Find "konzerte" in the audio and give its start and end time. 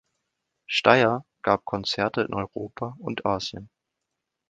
1.63-2.21